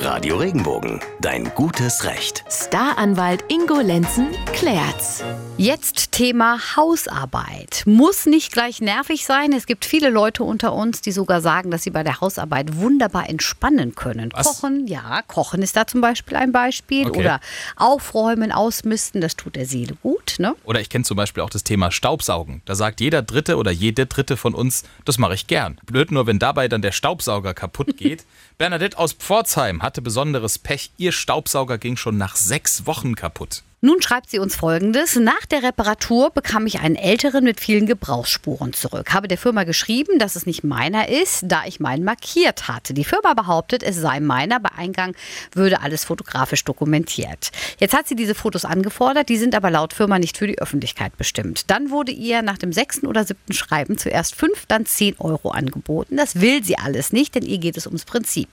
[0.00, 2.44] Radio Regenbogen, dein gutes Recht.
[2.48, 4.28] Staranwalt Ingo Lenzen
[4.58, 5.22] klärt's.
[5.56, 7.82] Jetzt Thema Hausarbeit.
[7.86, 9.52] Muss nicht gleich nervig sein.
[9.52, 13.28] Es gibt viele Leute unter uns, die sogar sagen, dass sie bei der Hausarbeit wunderbar
[13.28, 14.30] entspannen können.
[14.34, 14.46] Was?
[14.46, 17.06] Kochen, ja, Kochen ist da zum Beispiel ein Beispiel.
[17.06, 17.20] Okay.
[17.20, 17.40] Oder
[17.76, 20.36] Aufräumen, Ausmisten, das tut der Seele gut.
[20.38, 20.56] Ne?
[20.64, 22.62] Oder ich kenne zum Beispiel auch das Thema Staubsaugen.
[22.64, 25.80] Da sagt jeder Dritte oder jede Dritte von uns, das mache ich gern.
[25.86, 28.24] Blöd nur, wenn dabei dann der Staubsauger kaputt geht.
[28.58, 30.90] Bernadette aus Pforzheim hatte besonderes Pech.
[30.96, 33.62] Ihr Staubsauger ging schon nach sechs Wochen kaputt.
[33.80, 35.14] Nun schreibt sie uns folgendes.
[35.14, 39.14] Nach der Reparatur bekam ich einen älteren mit vielen Gebrauchsspuren zurück.
[39.14, 42.92] Habe der Firma geschrieben, dass es nicht meiner ist, da ich meinen markiert hatte.
[42.92, 44.58] Die Firma behauptet, es sei meiner.
[44.58, 45.14] Bei Eingang
[45.52, 47.52] würde alles fotografisch dokumentiert.
[47.78, 51.16] Jetzt hat sie diese Fotos angefordert, die sind aber laut Firma nicht für die Öffentlichkeit
[51.16, 51.70] bestimmt.
[51.70, 56.16] Dann wurde ihr nach dem sechsten oder siebten Schreiben zuerst fünf, dann zehn Euro angeboten.
[56.16, 58.48] Das will sie alles nicht, denn ihr geht es ums Prinzip.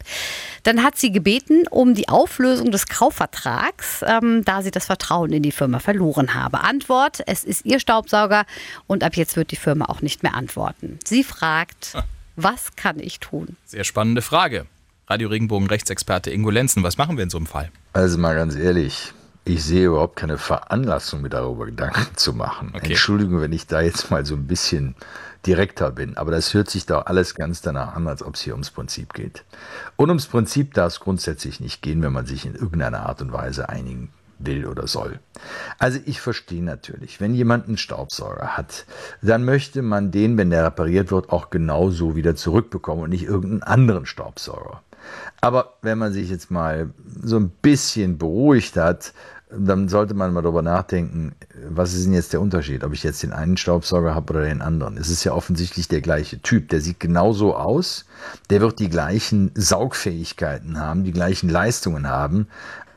[0.62, 5.44] Dann hat sie gebeten um die Auflösung des Kaufvertrags, ähm, da sie das Vertrauen in
[5.44, 6.62] die Firma verloren habe.
[6.62, 8.46] Antwort, es ist ihr Staubsauger
[8.88, 11.00] und ab jetzt wird die Firma auch nicht mehr antworten.
[11.06, 11.94] Sie fragt,
[12.36, 13.56] was kann ich tun?
[13.66, 14.66] Sehr spannende Frage.
[15.08, 17.72] Radio Regenbogen Rechtsexperte Ingo Lenzen, was machen wir in so einem Fall?
[17.94, 19.14] Also mal ganz ehrlich,
[19.46, 22.74] ich sehe überhaupt keine Veranlassung, mir darüber Gedanken zu machen.
[22.76, 22.88] Okay.
[22.88, 24.96] Entschuldigung, wenn ich da jetzt mal so ein bisschen
[25.46, 28.54] direkter bin, aber das hört sich doch alles ganz danach an, als ob es hier
[28.54, 29.44] ums Prinzip geht.
[29.96, 33.32] Und ums Prinzip darf es grundsätzlich nicht gehen, wenn man sich in irgendeiner Art und
[33.32, 35.20] Weise einigen will oder soll.
[35.80, 38.86] Also ich verstehe natürlich, wenn jemand einen Staubsauger hat,
[39.22, 43.64] dann möchte man den, wenn der repariert wird, auch genauso wieder zurückbekommen und nicht irgendeinen
[43.64, 44.82] anderen Staubsauger.
[45.42, 46.90] Aber wenn man sich jetzt mal
[47.22, 49.14] so ein bisschen beruhigt hat,
[49.58, 51.36] dann sollte man mal darüber nachdenken,
[51.70, 54.62] was ist denn jetzt der Unterschied, ob ich jetzt den einen Staubsauger habe oder den
[54.62, 54.98] anderen.
[54.98, 58.06] Es ist ja offensichtlich der gleiche Typ, der sieht genauso aus,
[58.50, 62.48] der wird die gleichen Saugfähigkeiten haben, die gleichen Leistungen haben.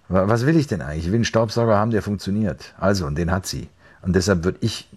[0.08, 1.04] Wa- Was will ich denn eigentlich?
[1.04, 2.74] Ich will einen Staubsauger haben, der funktioniert.
[2.78, 3.68] Also, und den hat sie.
[4.02, 4.88] Und deshalb würde ich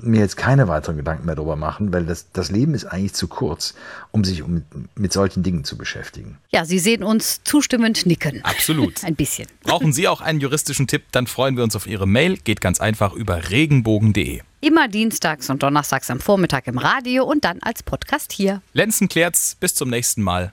[0.00, 3.26] mir jetzt keine weiteren Gedanken mehr darüber machen, weil das, das Leben ist eigentlich zu
[3.26, 3.74] kurz,
[4.12, 4.62] um sich um,
[4.94, 6.38] mit solchen Dingen zu beschäftigen.
[6.50, 8.44] Ja, Sie sehen uns zustimmend nicken.
[8.44, 9.02] Absolut.
[9.04, 9.48] Ein bisschen.
[9.64, 11.02] Brauchen Sie auch einen juristischen Tipp?
[11.10, 12.36] Dann freuen wir uns auf Ihre Mail.
[12.36, 14.40] Geht ganz einfach über regenbogen.de.
[14.60, 18.62] Immer dienstags und donnerstags am Vormittag im Radio und dann als Podcast hier.
[18.74, 19.56] Lenzen klärt's.
[19.58, 20.52] Bis zum nächsten Mal.